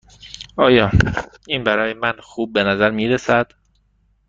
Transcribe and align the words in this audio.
آیا 0.57 0.91
این 1.47 1.63
برای 1.63 1.93
من 1.93 2.13
خوب 2.19 2.53
به 2.53 2.63
نظر 2.63 2.91
می 2.91 3.07
رسد؟ 3.07 3.51